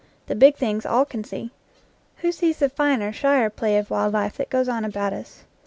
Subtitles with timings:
[0.25, 1.51] 'The big things all can see.
[2.25, 5.43] Who sees the finer, shyer play of wild life that goes on about us?